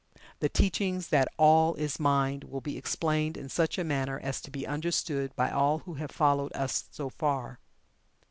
[0.39, 4.49] The teachings that "All is Mind" will be explained in such a manner as to
[4.49, 7.59] be understood by all who have followed us so far.